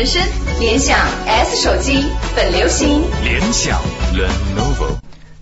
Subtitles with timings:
[0.00, 0.22] 人生，
[0.60, 0.96] 联想
[1.26, 3.02] S 手机本流行。
[3.22, 3.78] 联想
[4.14, 4.96] Lenovo。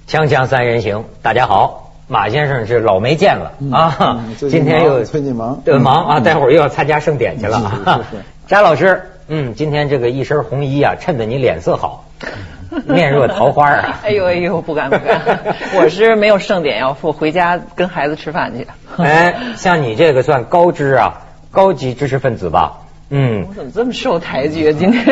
[0.08, 8.24] 锵锵三人行，大家好，马先生是老没见了啊，今天又忙最近忙对忙啊，待会儿又要参加盛典去了啊是是是。
[8.48, 12.06] 詹老师，嗯，今天这个一身红衣啊，衬得你脸色好，
[12.86, 14.00] 面若桃花啊。
[14.02, 18.66] 哎呦哎呦，不敢不敢， 我是没有盛典要赴，回家跟孩子吃饭去。
[18.96, 21.20] 哎，像你这个算高知啊，
[21.52, 22.78] 高级知识分子吧？
[23.10, 24.76] 嗯我，怎么这么受抬举啊？
[24.78, 25.04] 今天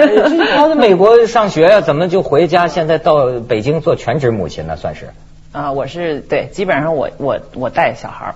[0.55, 2.69] 他在美国上学呀、怎么就回家？
[2.69, 4.77] 现在到北京做全职母亲呢？
[4.77, 5.11] 算是。
[5.53, 8.35] 啊，我是对，基本上我我我带小孩儿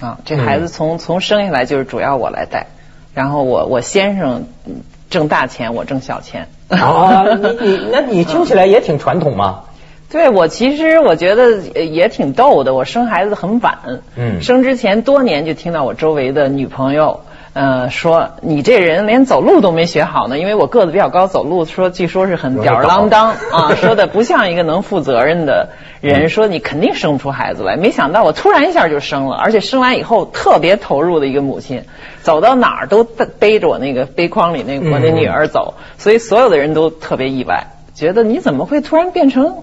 [0.00, 2.68] 啊，这孩子从从生下来就是主要我来带，
[3.12, 4.76] 然后我我先生嗯
[5.10, 6.48] 挣大钱，我挣小钱。
[6.68, 7.24] 啊，
[7.60, 9.64] 你你那你听起来也挺传统嘛。
[10.08, 13.78] 对我其实我觉得呃也挺逗的，我生孩子很晚，
[14.16, 17.20] 嗯生之前多年就听到我周围的女朋友。
[17.54, 25.68] 呃，说你这人连走路都没学好呢，因为我个子比较高，走路说据说是很吊儿郎当啊，说的不像一个能负责任的
[26.00, 27.76] 人，说你肯定生不出孩子来。
[27.76, 31.84] 没想到我突然一下就生了，而且生完以后特别投入的一个母亲，
[32.22, 39.56] 走到哪儿都背背着我那个背筐里那个我那女儿走，所以所有的人都特别意外，觉得你怎么会突然变成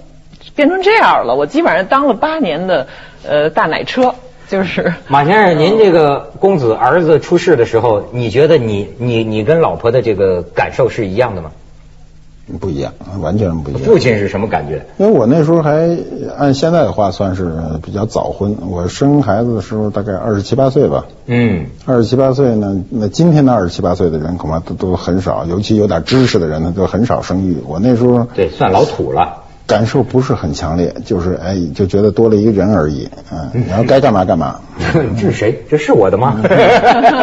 [0.56, 1.34] 变成这样了？
[1.34, 2.86] 我基本上当了八年的
[3.28, 4.14] 呃大奶车，
[4.50, 11.52] 就是马先生，您这个公子儿子出世的时候，你觉得你你你跟老婆的这个感受是一样的吗？
[12.59, 12.91] 不一样，
[13.22, 13.83] 完全不一样。
[13.83, 14.83] 父亲是什么感觉？
[14.97, 15.95] 因为我那时候还
[16.36, 21.06] 按现在的话算是比较早婚，我生孩子的时候大概二十七八岁吧。
[21.28, 27.57] 嗯，二十七八岁呢，那今天的二十七八岁的人恐怕都都很少，尤其有点知识的人呢，都很少生育。
[27.68, 29.38] 我那时候对，算老土了。
[29.69, 33.07] 感受不是很强烈，就是哎，就觉得多了一个人而已。
[33.31, 34.59] 嗯，然后该干嘛干嘛。
[35.16, 35.63] 这是谁？
[35.69, 36.41] 这是我的吗？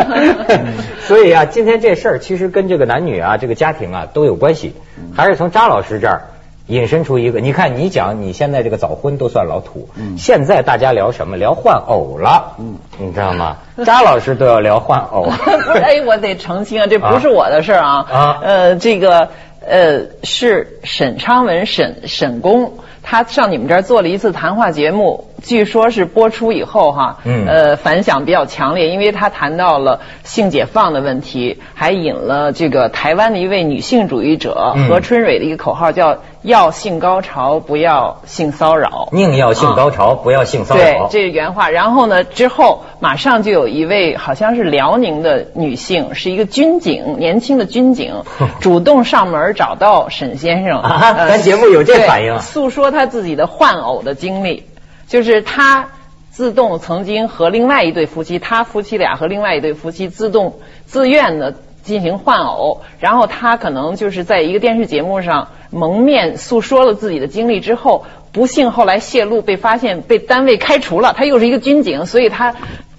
[1.02, 4.74] 所以啊，今天这事儿其实跟这个男女啊，这个家庭啊都有关系。
[5.14, 6.28] 还是从扎老师这儿
[6.68, 11.36] 引申出一个，你看你讲你现在这个早婚都算老土，嗯现在大家聊什么？
[11.36, 13.56] 聊换偶了，嗯，你知道吗？
[13.84, 15.24] 扎老师都要聊换偶。
[15.24, 18.06] 不是，哎，我得澄清啊，这不是我的事儿啊。
[18.10, 19.28] 啊呃，这个
[19.66, 39.08] 呃是沈昌文沈沈工，他上你们这儿做了一次谈话节目，据说是播出以后哈，嗯呃反响比较强烈，因为他谈到了性解放的问题，还引了这个台湾的一位女性主义者嗯何春蕊的一个口号，叫要性高潮，不要性骚扰。
[39.12, 41.08] 宁要性高潮，不要性骚对扰，。
[41.10, 41.70] 这是原话。
[41.70, 48.14] 然后呢，之后马上就有一位好像是辽宁的女性，是一个军警，年轻的军警，
[48.60, 50.82] 主动上门找到沈先生。
[50.82, 54.64] 咱节目有这反应诉说她自己的换偶的经历，
[55.06, 55.88] 就是他
[56.30, 61.54] 自动曾经和另外一对夫妻，他夫妻俩和另外一对夫妻自动自愿的。
[61.86, 71.14] 进行换偶，然后他可能就是在一个电视节目上蒙面诉说了自己的经历之后，不幸后来泄露被发现，被单位开除了。
[71.16, 72.56] 他又是一个军警，所以他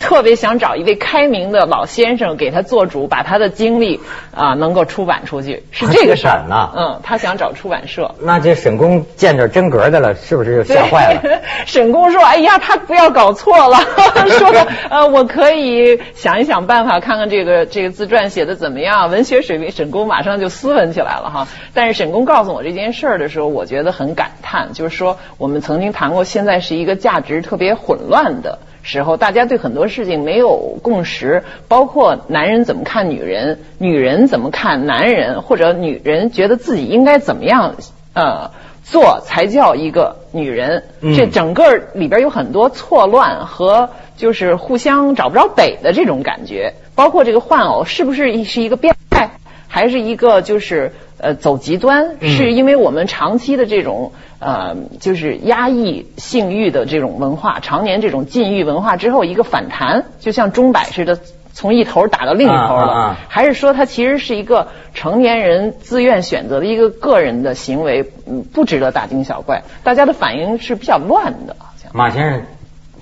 [0.07, 3.99] 特别想找一位开明的老先生给他做主，把他的经历
[4.33, 8.15] 啊、能够出版出去，是这个事儿出版呐嗯，他想找出版社。
[8.21, 11.41] 那这沈公见着真格的了，是不是就吓坏了？
[11.67, 13.75] 沈公说：“哎呀，他不要搞错了，
[14.39, 14.49] 说
[14.89, 21.47] 呃，我可以想一想办法，看看这个这个自传写的怎么样，文学水平。”沈公马上就斯文起来了哈。
[21.73, 28.59] 但是沈公告诉我这件事儿的时候，我觉得很感叹，就是说我们曾经谈过，现在是一个价值特别混乱的。
[28.87, 37.75] 时候，大家对很多事情没有共识，包括男人怎么看女人，女人怎么看男人，或者女人觉得自己应该怎么样，
[38.13, 38.51] 呃，
[38.85, 40.83] 做才叫一个女人。
[41.01, 49.31] 嗯这整个里边有很多错乱和就是互相找不着北的这种感觉，包括这个换偶是不是是一个变态，
[49.67, 52.15] 还是一个就是呃走极端？
[52.21, 61.19] 嗯是因为我们长期的这种呃就是压抑性欲的这种文化，常年这种禁欲文化之后一个反弹，就像钟摆似的。
[61.53, 69.63] 从一头打到另一头了，啊啊啊还是说它其实是一个成年人自愿选择的一个个人的行为，嗯，不值得大惊小怪。
[69.83, 71.89] 大家的反应是比较乱的，好像。
[71.95, 72.43] 马先生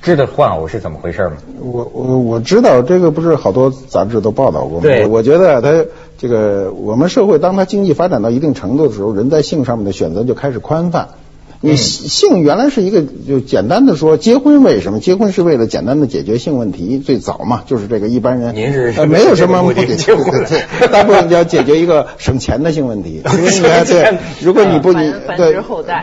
[0.02, 1.34] 知道换偶是怎么回事吗？
[1.60, 4.84] 我我我知道这个不是好多杂志都报道过吗？
[4.84, 5.86] 对我我觉得他
[6.18, 11.10] 这个我们社会当他经济发展到一定程度的时候，人在性上面的选择就开始宽泛。
[11.62, 15.00] 你性原来是一个就简单的说，结婚为什么？
[15.00, 20.46] 结婚是为了简单的解决性问题，最早嘛，就是这个一般人您是呃没有什么目的不解结婚
[20.92, 23.22] 大部分要解决一个省钱的性问题。
[23.26, 25.54] 对，如果你不你 繁对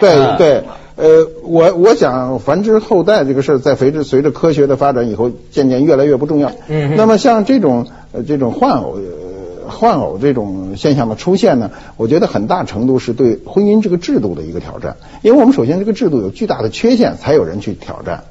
[0.01, 0.63] 对啊对。
[0.95, 6.53] 呃，我我想繁殖后代这个事儿，在随着随着科学的发展以后，渐渐越来越不重要。
[6.69, 9.03] 嗯那么像这种呃这种换偶，呃，
[9.73, 18.25] 换偶这种现象的出现呢，我觉得很大程度是对婚姻这个制度的一个挑战，因为我们首先这个制度有巨大的缺陷，才有人去挑战。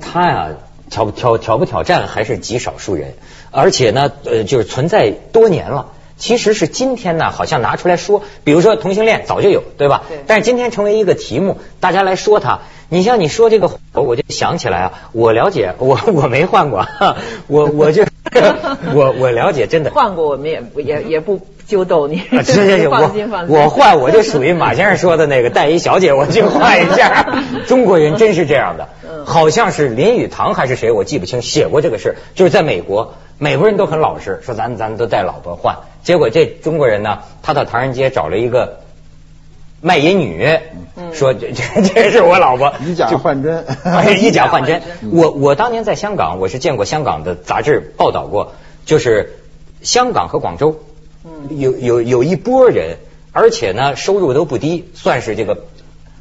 [0.00, 0.48] 他呀，
[0.88, 3.14] 挑不挑挑不挑战还是极少数人，
[3.50, 5.92] 而且呢，呃，就是存在多年了。
[6.16, 10.02] 其实是今天呢，好像拿出来说，比如说同性恋早就有，对吧？
[10.06, 12.60] 对但是今天成为一个题目，大家来说它。
[12.90, 16.86] 你像你说这个，我就想起来啊，我了解，我我没换过，
[17.46, 18.04] 我我就
[18.94, 19.90] 我我了解，真的。
[19.90, 22.90] 换过我们也不也也不揪逗你，啊，行行行。
[22.90, 27.40] 我我换我就属于马先生说的那个带一小姐，我去换一下。
[27.66, 38.80] 中国人真是这样的，嗯好像是林语堂还是谁，我记不清，写过这个事，就是在美国，美国人都很老实，说咱咱都带老婆换，结果这中国人呢，他到唐人街找了一个
[39.80, 40.44] 卖淫女，
[40.96, 44.82] 嗯说这 这这是我老婆， 以假换真哎 以假换真。
[45.12, 48.52] 我我当年在香港，我是见过香港的杂志报道过，
[48.84, 49.38] 就是
[49.82, 50.80] 香港和广州，
[51.48, 52.98] 有有有一波人，
[53.32, 55.64] 而且呢收入都不低，算是这个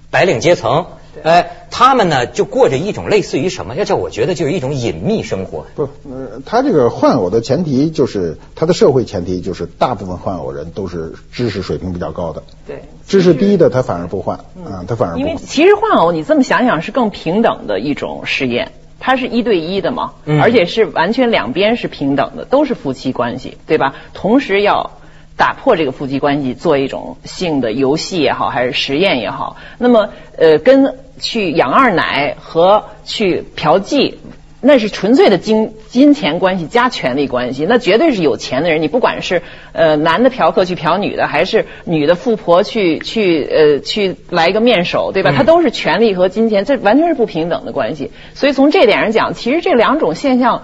[0.09, 0.85] 白领阶层。
[1.23, 3.75] 哎，他们呢就过着一种类似于什么？
[3.75, 5.65] 要叫我觉得就是一种隐秘生活。
[5.75, 12.83] 不，呃，他这个换偶的前提就是他的社会前提就是大部分换偶人都是知识水平比较高的，对。
[13.07, 15.41] 知识低的他反而不换，啊，他反而不因为换。
[15.43, 23.95] 其实换偶，你这么想想是更平等的一种实验，它是一对一的嘛，嗯而且是完全两边是平等的，都是夫妻关系，对吧？
[24.13, 24.91] 同时要
[25.39, 34.15] 打破这个夫妻关系，做一种性的游戏也好，还是实验也好，那么呃，跟去养二奶和去嫖妓。
[34.61, 38.81] 那是纯粹的金金钱关系加权力关系，那绝对是有钱的人。
[38.81, 39.41] 你不管是
[39.71, 45.31] 呃男的嫖客去嫖女的，还是女的富婆去 去呃去来一个面首，对吧？
[45.31, 48.11] 嗯它都是权力和金钱，这完全是不平等的关系。
[48.33, 50.63] 所以从这点上讲，其实这两种现象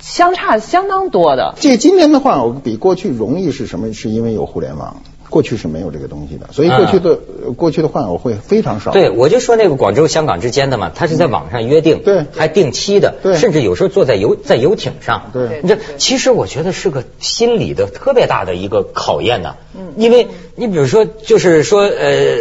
[0.00, 1.54] 相差相当多的。
[1.60, 3.92] 这今天的换偶比过去容易是什么？
[3.92, 7.10] 是因为有互联网，过去是没有这个东西的，所以过去的、
[7.44, 8.92] 呃过去的换偶会非常少。
[8.92, 12.24] 对，我就说那个广州、香港之间的嘛，他是在网上约定，对。
[12.36, 13.36] 还定期的，对。
[13.36, 15.60] 甚至有时候坐在游在游艇上，对。
[15.62, 22.38] 你这其实我觉得是个心理的特别大的一个考验呢，嗯，因为你比如说，就是说，呃，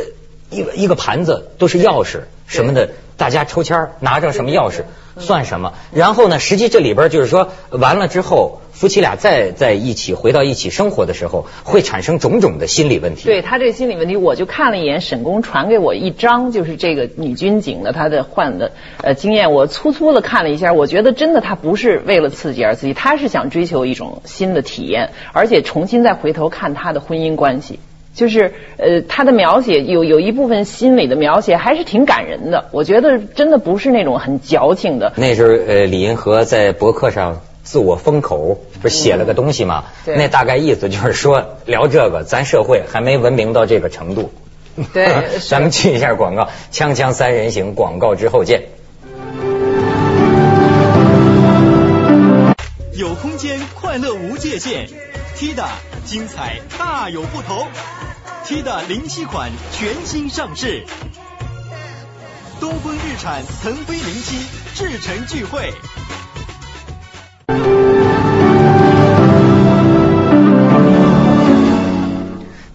[0.49, 2.89] 一个一个盘子都是钥匙什么的，
[3.19, 4.83] 大家抽签儿拿着什么钥匙
[5.17, 18.71] 算什么，然后呢，实际这里边就是说完了之后，夫妻俩再在一起回到一起生活的时候，会产生种种的心理问题，对他这个心理问题，我就看了一眼沈工传给我一张，就是这个女军警的她的换的
[19.03, 27.79] 呃经验，我粗粗的看了一下，我觉得真的她不是为了刺激而刺激，她是想追求一种新的体验，而且重新再回头看她的婚姻关系。
[28.19, 35.13] 就是呃，他的描写有有一部分心理的描写还是挺感人的，我觉得真的不是那种很矫情的。
[35.15, 39.85] 那时候，呃，李银河在博客上自我封口，不是写了个东西吗？
[40.05, 44.33] 对那大概意思就是说，聊这个，咱社会还没文明到这个程度。
[44.93, 45.07] 对
[45.47, 48.63] 咱们去一下广告，锵锵三人行，广告之后见。
[52.93, 54.87] 有空间，快乐无界限。
[55.37, 55.67] Tida
[56.03, 57.65] 精彩大有不同。
[58.49, 60.83] Tida 零七款全新上市，
[62.59, 64.37] 东风日产腾飞零七
[64.73, 65.71] 至诚聚会。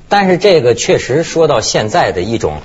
[0.08, 2.60] 但是这个确实说到现在的一种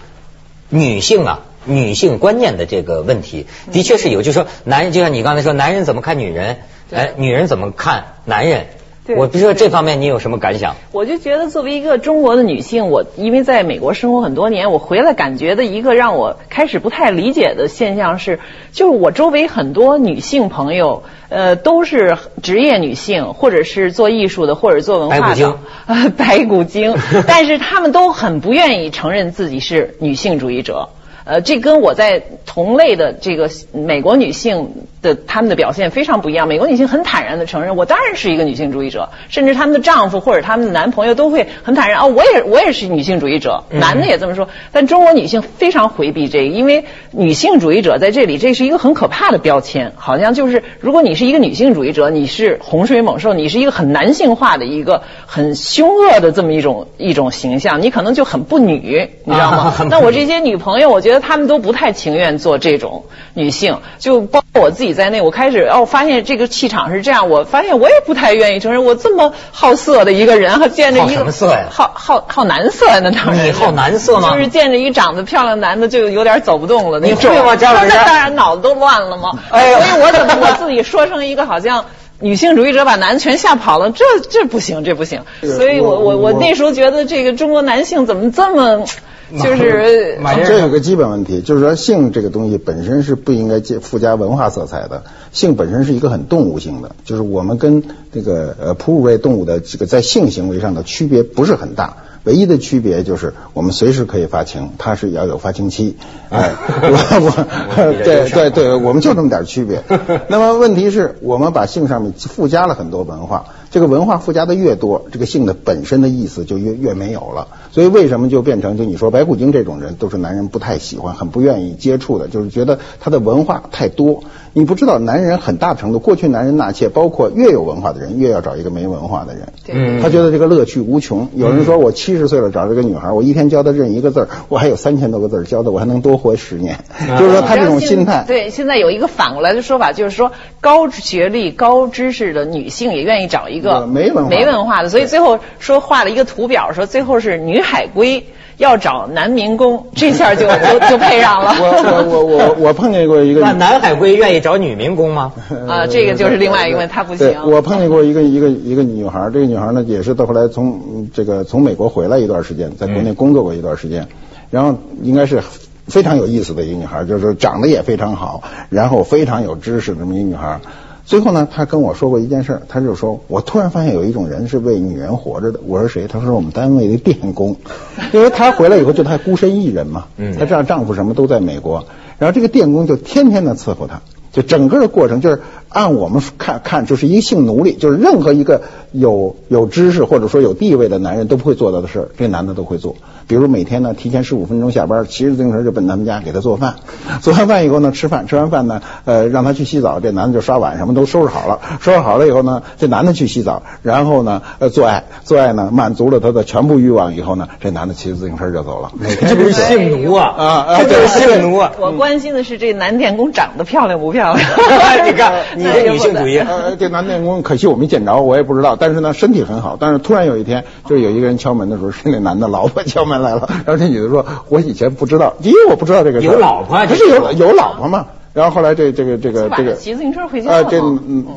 [0.69, 4.21] 女性啊，女性观念的这个问题，的确是有。
[4.21, 6.59] 就说男人，就像你刚才说，男人怎么看女人，
[6.91, 8.67] 哎，女人怎么看男人？
[9.09, 10.75] 对我不知道这方面你有什么感想？
[10.91, 18.39] 我就觉得作为一个中国的女性，我因为在美国生活很多年，我回来感觉的一个让我开始不太理解的现象是，
[18.71, 30.89] 就是我周围很多女性朋友，呃，都是职业女性，或者是做艺术的，或者做文化白骨精的，呃， 白骨精，但是她们都很不愿意承认自己是女性主义者。
[31.29, 36.47] 呃，这跟我在同类的这个美国女性的她们的表现非常不一样。
[36.47, 44.49] 美国女性很坦然的承认，我当然是一个女性主义者，甚至她们的丈夫或者她们的男朋友都会很坦然，哦，我也我也是女性主义者，嗯男的也这么说。
[44.71, 59.57] 但中国女性非常回避这个，因为女性主义者在这里这是一个很可怕的标签，好像就是如果你是一个女性主义者，你是洪水猛兽，你是一个很男性化的一个很凶恶的这么一种一种形象，你可能就很不女，你知道吗？
[59.77, 77.33] 啊那我这些女朋友，我觉得她们都不太情愿做这种女性，就包括我自己在内，我开始哦发现这个气场是这样，我发现我也不太愿意承认，我这么好色的一个人，还见着一个什么色呀好好好男色呀，那当然是你好男色吗就是见着一长得漂亮男的，就有点走不动了那种。
[77.33, 79.31] 你会吗 那当然脑子都乱了嘛？
[79.51, 81.85] 哎所以我怎么我自己说成一个好像。
[82.21, 85.23] 女性主义者把男的全吓跑了，这这不行，这不行。
[85.41, 88.85] 所以我我我那时候觉得这个中国男性怎么这么，
[89.41, 101.97] 就是 这有个基本问题，就是说性这个东西本身是不应该加附加文化色彩的，性本身是一个很动物性的，就是我们跟这个呃哺乳类动物的这个在性行为上的区别不是很大。
[102.25, 105.97] 唯一的区别就是我们随时可以发情，它是要有发情期。
[106.29, 106.51] 哎，
[106.83, 109.83] 我我对对对，我们就这么点区别。
[110.27, 117.47] 那么问题是我们把性上面附加了很多文化，这个文化附加的越多，这个性的本身的意思就越越没有了。
[117.71, 124.23] 所以为什么就变成就你说白骨精这种人都是男人不太喜欢、很不愿意接触的，就是觉得他的文化太多。
[124.51, 129.47] 你不知道，男人很大程度，过去男人纳妾，包括越有文化的人，越要找一个没文化的人。
[129.67, 131.27] 嗯他觉得这个乐趣无穷。
[131.35, 136.79] 有人说我七十岁了找这个女孩，我一天教她认一个字儿，我还有三千多个字儿教她，我还能多活十年。
[137.19, 138.23] 就是说他这种心态。
[138.25, 148.25] 对，现在有一个反过来的说法，就是说高学历、高知识的女性也愿意找一个呃没文化的没文化的，所以最后说画了一个图表，说最后是女海归
[148.57, 151.55] 要找男民工，这下就 就就配上了。
[151.59, 155.31] 我我我我我碰见过一个那男海归愿意找女民工吗？
[155.67, 157.39] 啊，这个就是另外一个问题，他不行。
[157.45, 164.07] 我碰见过一个一个一个女孩，这个女孩呢也是到后来从嗯这个从美国回来一段时间，在国内工作过一段时间，
[164.51, 165.41] 然后应该是
[165.87, 170.61] 非常有意思的一个女孩，就是长得也非常好，然后非常有知识的这么一个女孩儿。
[171.09, 175.59] 最后呢，他跟我说过一件事儿，她就说，我突然发现有一种人是为女人活着的。
[175.65, 176.07] 我说谁？
[176.07, 177.55] 他说我们单位的电工，
[178.13, 181.83] 因为他回来以后就他孤身一人嘛，嗯她这样丈夫什么都在美国，
[182.19, 184.01] 然后这个电工就天天的伺候她。
[184.31, 188.61] 就整个的过程就是按我们看看，就是一个性奴隶，就是任何一个
[188.91, 192.95] 有有知识或者说有地位的男人都不会做到的事儿，这男的都会做。
[193.27, 196.75] 比如每天呢，提前十五分钟下班，骑着自行车就奔他们家给他做饭，
[197.21, 208.91] 做完饭以后呢，吃饭，吃完饭呢，呃，让他去洗澡，这男的就刷碗什么都收拾好了，收拾好了以后呢，这男的去洗澡，然后呢，呃，做爱，做爱呢，满足了他的全部欲望以后呢，这男的骑着自行车就走了。
[209.29, 210.33] 这不是性奴啊！
[210.35, 211.71] 啊啊这就是性奴啊！
[211.79, 214.49] 我关心的是这男电工长得漂亮不漂亮？
[215.05, 216.37] 你看，你这女性主义。
[216.37, 218.75] 呃，这男电工可惜我没见着，我也不知道。
[218.75, 219.77] 但是呢，身体很好。
[219.79, 223.47] 但是突然有一天，就是有一个人敲门的时候，是那男的老婆敲门来了。
[223.65, 230.81] 然后这女的说：“我以前不知道，因为我不知道这个事有老婆啊不是有有老婆吗？”然后后来这这个这个这个骑自行车回家啊，了这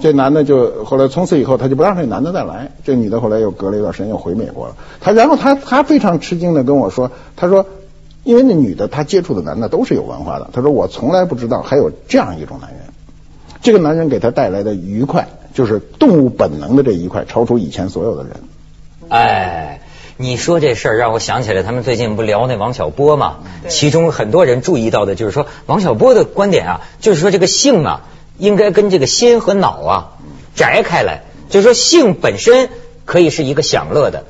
[0.01, 2.71] 这男的就后来从此以后他就不让这男的再来。
[2.85, 4.77] 这女的后来又隔了一段时间又回美国了。
[5.01, 7.67] 他然后他他非常吃惊的跟我说，他说。
[8.25, 12.82] 因为那女的她接触的男的都是有文化的，他说我从来不知道还有这样一种男人。
[13.63, 18.33] 这个男人给他带来的愉快，就是动物本能的这一块，超出以前所有的人。
[19.09, 19.81] 哎，
[20.17, 23.37] 你说这事儿让我想起来，他们最近不聊那王小波嘛？
[23.69, 28.01] 其中很多人注意到的就是说，王小波的观点啊，就是说这个性啊，
[28.37, 30.13] 应该跟这个心和脑啊
[30.57, 32.69] 摘开来，就是说性本身
[33.05, 34.25] 可以是一个享乐的。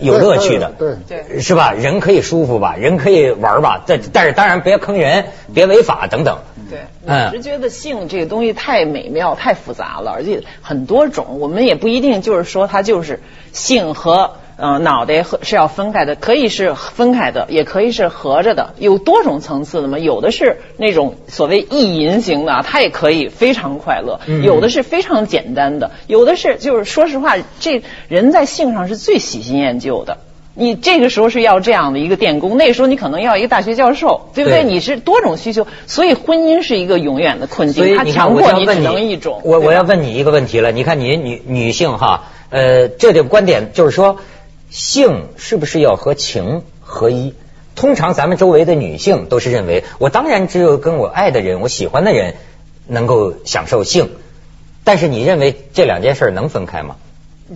[0.00, 1.72] 有乐趣的，对对是吧？
[1.72, 6.38] 人可以舒服吧，人可以玩吧，但但是当然别坑人，别违法等等。
[6.70, 13.20] 对，嗯我是觉得性这个东西太美妙、太复杂了，而且很多种，我们也不一定就是说它就是
[13.52, 19.98] 性和呃脑袋和是要分开的，可以是分开的，也可以是合着的，有多种层次的嘛。
[19.98, 30.18] 有的是那种所谓意淫型的啊，它也可以非常快乐；嗯有的是非常简单的，有的是就是说实话，这人在性上是最喜新厌旧的。
[30.56, 34.62] 你这个时候是要这样的一个电工，那个时候你可能要一个大学教授，对不对？
[34.62, 39.40] 对你是多种需求，所以婚姻是一个永远的困境，它所以你看，强我迫你只就要问你能一种。
[39.42, 44.18] 我我要问你一个问题了，你看你女女性哈，呃，这个观点就是说，
[44.74, 47.32] 性是不是要和情合一？
[47.76, 52.34] 通常咱们周围的女性都是认为，我当然只有跟我爱的人、我喜欢的人
[52.88, 54.10] 能够享受性，
[54.82, 56.96] 但是你认为这两件事儿能分开吗？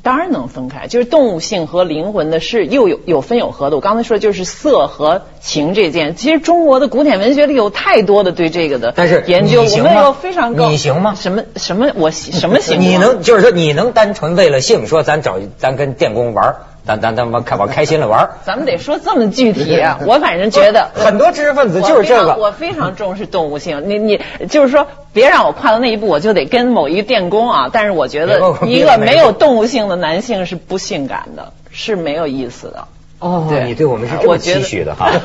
[0.05, 3.75] 当然能分开，就是动物性和灵魂的是又有有分有合的。
[3.75, 10.71] 我刚才说就是色和情这件，其实中国的古典文学里有太多的对这个的但是研究，我们有非常高。
[10.71, 12.81] 你行吗什么什么我喜什么行啊？
[12.81, 16.57] 你能就是说你能单纯为了性说咱找咱跟电工玩儿，
[16.89, 18.31] 咱咱咱们开玩开心了玩儿。
[18.47, 19.99] 咱们得说这么具体啊！
[20.09, 22.35] 我反正觉得很多知识分子就是这个。
[22.35, 23.83] 我非常我非常重视动物性。
[23.91, 24.19] 你你
[24.49, 27.69] 就是说，别让我跨到那一步，我就得跟某一个电工啊。
[27.71, 32.89] 但是我觉得一个没有动物性的男性是不性感的，是没有意思的。
[33.21, 35.11] 哦对你对我们是这么我期许的哈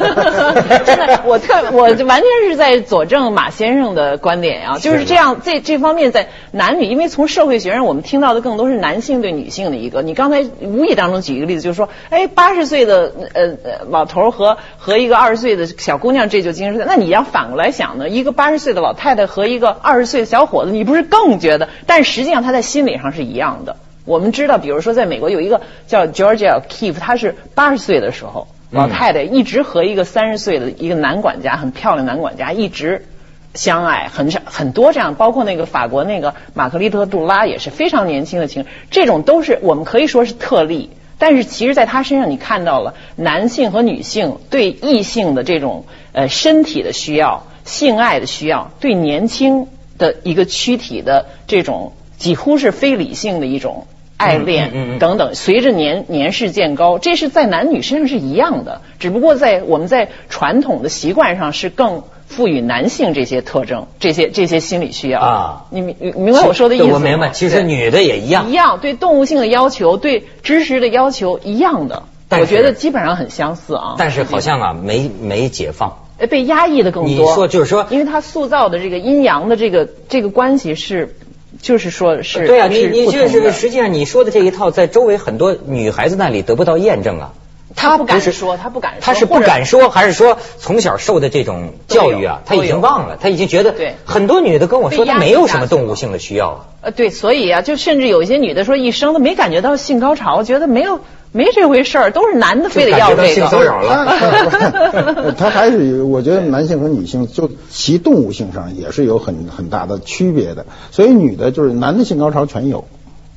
[0.83, 5.41] 真的，我特我就完全是在佐证马先生的观点啊，就是这样。
[5.43, 10.01] 这这方面在男女，因为从社会学上我们听到的更多是男性对女性的一个。
[10.01, 16.83] 你刚才无意当中举一个例子，就是说，哎，八十岁的呃呃老头儿和和一个二十岁的小姑娘，这就精神。
[16.87, 18.09] 那你要反过来想呢？
[18.09, 21.69] 一个八十岁的老太太和一个二十岁的小伙子，你不是更觉得？
[21.85, 23.77] 但实际上他在心理上是一样的。
[24.05, 33.05] 我们知道，比如说在美国有一个叫 Georgia O'Keeffe，她是八十岁的时候，老太太一直和一个三十岁的一个男管家，很漂亮男管家一直
[33.53, 40.89] 相爱，很少很多这样，包括那个法国那个玛格丽特·杜拉也是非常年轻的情人，这种都是我们可以说是特例。
[41.19, 49.67] 但是其实，在他身上你看到了男性和女性对异性的这种呃身体的需要、性爱的需要，对年轻
[49.97, 53.87] 的一个躯体的这种几乎是非理性的一种
[54.23, 66.91] 爱恋嗯等等，随着年年事渐高，这是在男女身上是一样的，只不过在我们在传统的习惯上是更赋予男性这些特征、这些这些心理需要啊你明你明白我说的意思吗？
[66.93, 68.53] 我明白，其实女的也一样一。
[68.53, 73.95] 样，对动物性的要求、对知识的要求一样的，我觉得基本上很相似啊。
[73.97, 75.99] 但是好像啊，没没解放。
[76.19, 77.09] 呃被压抑的更多。
[77.09, 81.15] 你说就是说因为他塑造的这个阴阳的这个这个关系是，
[81.61, 87.33] 就是说是对啊，你你就是实际上你说的这一套，在周围很多女孩子那里得不到验证啊。
[87.75, 96.65] 他不敢是说，他不敢说，她是不敢说，还是说从小受的这种教育啊，她已经忘了，她已经觉得对很多女的跟我说，她没有什么动物性的需要啊。
[96.81, 100.99] 呃，对，所以啊，就甚至有一些女的说一生都没感觉到性高潮，觉得没有
[101.33, 103.81] 没这回事儿，都是男的非得要这性骚扰。
[103.81, 104.05] 了
[105.37, 112.85] 他他还是我觉得男性和女性就其动物性上也是有很很大的区别的，所以女的就是男的性高潮全有，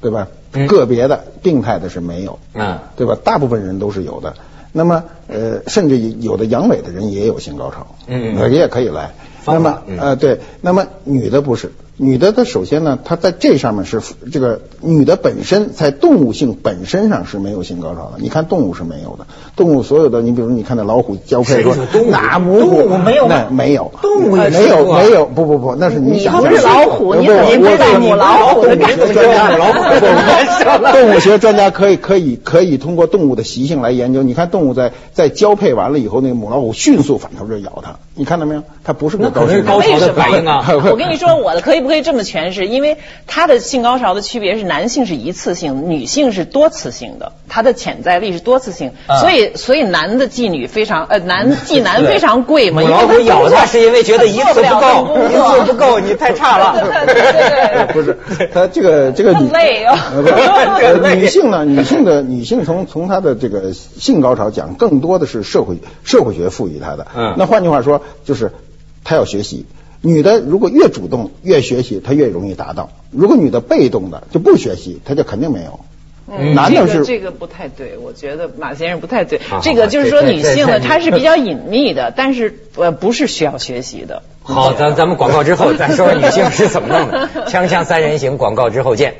[0.01, 0.29] 对吧？
[0.53, 3.17] 嗯个别的病态的是没有，嗯对吧？
[3.25, 4.35] 大部分人都是有的。
[4.73, 9.11] 那么呃，甚至有的阳痿的人也有性高潮，嗯也可以来。
[9.47, 11.73] 那么嗯呃对，那么女的不是。
[11.99, 18.19] 女的，她首先呢，她在这上面是这个女的本身在动物性本身上是没有性高潮的。
[18.19, 29.23] 你看动物是没有的，动物所有的，你比如你看那老虎交配说谁说动物那母虎动物没有没有，动物也没有没有，不不不，那是你你不是想的老虎，你不怎么我知道母老虎的感动物学觉？
[29.23, 29.83] 专家，老虎
[30.79, 34.23] 不动物学专家可以可以可以通过动物的习性来研究。
[34.23, 38.63] 你看动物在在交配完了以后，那个母老虎迅速反头就咬它，你看到没有？
[38.85, 40.65] 它不是个高高潮的为什么反应啊。
[40.91, 42.67] 我跟你说，我的可以不可以这么诠释？
[42.67, 42.97] 因为
[43.29, 56.81] 他的性高潮的区别是，男性是一次性，女性是多次性的，它的潜在力是多次性，啊所以所以男的妓女非常呃男 妓男非常贵嘛，母因为老虎咬他是因为觉得一次不够，一次不够，你太差了。
[57.07, 67.07] 对对对对不是，他这个这个女很累哦 呃不是呃女性呢，女性的女性从从她的这个性高潮讲，更多的是社会社会学赋予她的。
[67.17, 68.51] 嗯那换句话说，就是
[69.05, 69.67] 她要学习。
[70.01, 75.81] 女的如果越主动越学习，她越容易达到；如果女的被动的就不学习，她就肯定没有。
[76.29, 79.63] 嗯男的是这个这个不太对，我觉得马先生不太对好好。
[79.63, 84.23] 这个就是说女性呢，她是比较隐秘的，但是呃不是需要学习的。
[84.43, 87.29] 好，咱咱们广告之后再说说女性是怎么弄的。
[87.47, 89.15] 锵锵三人行，广告之后见。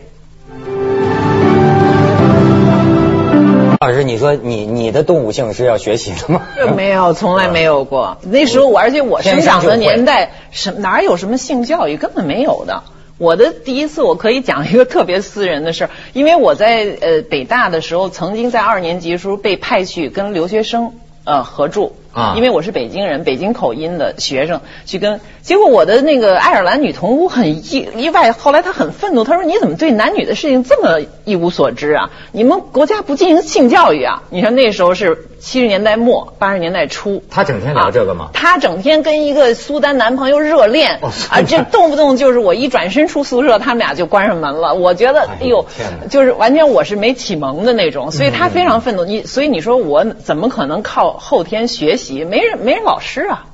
[3.81, 6.43] 老师，你说你你的动物性是要学习的吗？
[6.77, 8.17] 没有，从来没有过。
[8.23, 12.83] 那时候我，而且我生长的年代，什哪有什么性教育，根本没有的。
[13.19, 20.93] 我的第一次，我可以讲一个特别私人的事儿，因为我在呃北大的时候，曾经在二年级的时候被派去跟留学生
[21.25, 21.97] 呃合住。
[22.17, 32.11] 啊因为我是北京人，北京口音的学生去跟，结果我的那个爱尔兰女同屋很意意外，后来她很愤怒，她说你怎么对男女的事情这么一无所知啊？
[32.33, 34.23] 你们国家不进行性教育啊？
[34.31, 38.31] 你说那时候是七十年代末八十年代初，她整天聊这个吗？
[38.33, 44.73] 她整天跟一个苏丹男朋友热恋哦啊，这动不动就是我一转身出宿舍，他们俩就关上门了。
[44.73, 45.67] 我觉得，哎呦
[46.09, 49.05] 就是完全我是没启蒙的那种，所以她非常愤怒。
[49.05, 52.06] 你所以你说我怎么可能靠后天学习？
[52.13, 53.47] 没人没人老师啊。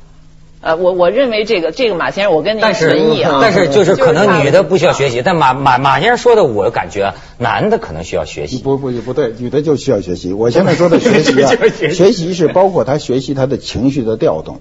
[0.61, 5.21] 呃，我我认为这个这个马先生，我跟您但是存异啊，但是就是可能女的不需要学习。
[5.21, 8.59] 但马马马先生说的，我感觉啊男的可能需要学习。
[8.59, 10.33] 不不不对，女的就需要学习。
[10.33, 11.51] 我现在说的 学习啊
[11.93, 14.61] 学，习是包括他学习他的情绪的调动。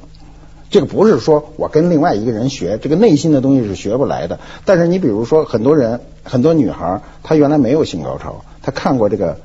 [0.71, 4.39] 这个不是说我跟另外一个人学，这个内心的东西是学不来的。
[4.65, 9.37] 但是你比如说，很多人很多女孩，她原来没有性高潮，她看过这个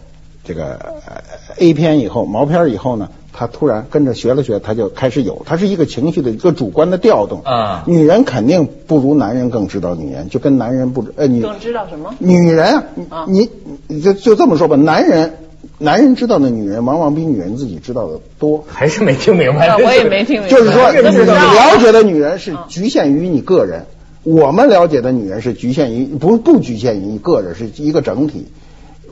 [0.43, 1.23] 这个呃
[1.59, 7.43] A 片以后，毛片以后呢，她突然跟着学了学，他就开始有，他是一个情绪的一个主观的调动。
[7.45, 12.15] 啊女人肯定不如男人更知道女人，就跟男人不知呃女更知道什么？
[12.19, 13.51] 女人啊，啊你
[13.89, 15.35] 你就就这么说吧，男人
[15.79, 18.65] 男人知道的女人往往比女人自己知道的多。
[18.67, 19.67] 还是没听明白。
[19.67, 20.49] 啊我也没听明白。
[20.57, 23.85] 就是说，你了解的女人是局限于你个人，
[24.23, 28.47] 我们了解的女人是局限于不不局限于你个人，是一个整体。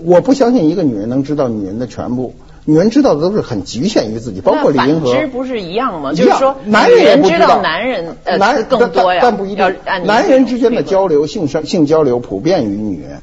[0.03, 2.35] 我不相信一个女人能知道女人的全部，
[2.67, 5.09] 女人知道的都是很局限于自己，包括李银河。
[5.09, 6.13] 那反之不是一样吗？
[6.15, 13.21] 就是说，男人知道男人呃男人更多呀，但但不一定男人之间的交流，性上性交流普遍于女人。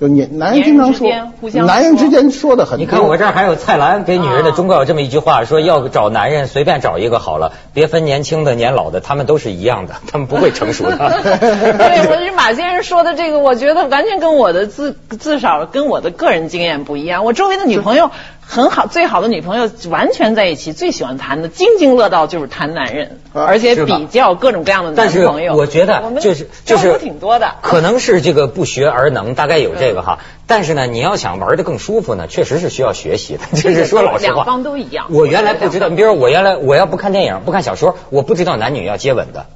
[0.00, 2.84] 就你男人经常说男人之间互，相男人之间说的很多。
[2.84, 10.96] 你看我这儿还有蔡澜给女人的忠告有这么一句话，说要找男人随便找一个好了，别分年轻的年老的，他们都是一样的， 他们不会成熟的。
[11.22, 17.24] 对， 我是马先生说的这个，我觉得完全跟我的自至少跟我的个人经验不一样。
[17.24, 18.10] 我周围的女朋友
[18.44, 25.54] 很好，最好的女朋友完全在一起，最喜欢谈的津津乐道就是谈男人，啊而且比较各种各样的但是男朋友。
[25.54, 27.54] 我觉得就是就是挺多的。
[27.62, 30.18] 可能是这个不学而能，大概有这个哈。
[30.46, 33.58] 但是呢，你要想玩的更舒服呢，确实是需要学习的。
[33.58, 39.46] 就是说老实话，两方都一样我原来不知道，你比如说我原来我要不看电影、不看小说，我不知道男女要接吻的。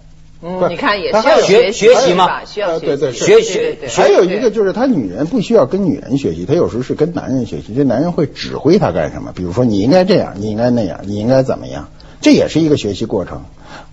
[0.43, 7.75] 嗯，你看也他需要学学学习吗需要呃对对习学学对对对还有一个就是，他女人不需要跟女人学习，他有时候是跟男人学习。
[7.75, 9.33] 这男人会指挥他干什么？
[9.35, 11.89] 比如说，你应该这样，你应该那样，你应该怎么样？
[12.21, 13.45] 这也是一个学习过程。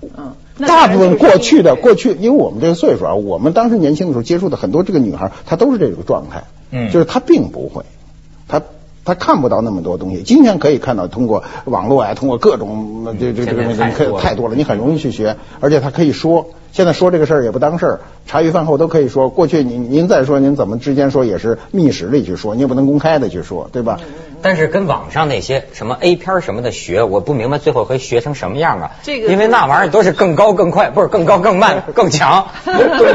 [0.01, 0.34] 嗯，
[0.67, 7.84] 大部分过去的过去，因为我们这个岁数啊，我们当时年轻的时候接触的很多这个女孩，她都是这种状态，嗯就是她并不会，
[9.06, 10.24] 她她看不到那么多东西。
[10.24, 16.48] 今天可以看到，通过网络啊，通过各种呃这这这个现在太多了太多了，你很容易去学，而且他可以说。
[16.72, 19.30] 现在说这个事儿也不当事儿，茶余饭后都可以说。
[19.30, 24.00] 过去您您再说，您怎么之间说也是密室里去说，你也不能公开的去说，对吧？
[24.42, 28.92] 但是跟网上那些什么 A 片什么的学，我不明白最后会学成什么样啊？
[29.04, 32.48] 这个因为那玩意儿都是更高更快， 不是更高更慢 更强，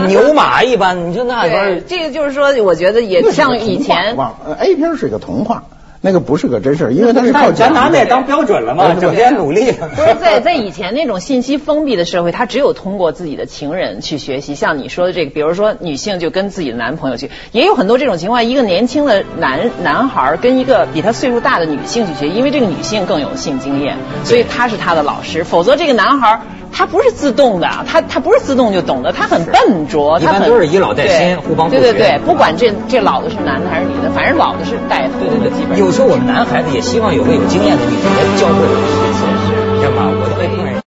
[0.07, 1.11] 牛马一般。
[1.11, 4.17] 你说那玩意，儿，这个就是说，我觉得也像以前
[4.57, 5.65] A 片是个童话，
[6.09, 8.95] 那个不是个真事儿，因为他是靠咱拿那当标准了嘛？
[8.99, 9.73] 整天努力。
[9.95, 14.55] 不是在在以前那种信息封闭的社会，他只有通过自己的情人去学习。
[14.55, 18.43] 像你说的这个，比如说女性就跟自己的男朋友去，也有很多这种情况。
[18.43, 25.45] 一个年轻的男男孩儿跟一个比他岁数大的女性去学，因为这个女性更有性经验，所以他是他的老师。
[25.45, 26.41] 否则这个男孩
[26.79, 35.79] 儿他不是自动的，他他不是自动就懂的，他很笨拙，一般都是以老带新对互帮互学对对对，不管这这老的是男的还是女的，反正老的是带头的，基本上。
[35.79, 39.27] 有时候我们男孩子也希望有个有经验的女的来教会我们一些，
[39.75, 40.07] 你知道吗？
[40.23, 40.78] 我都没碰上。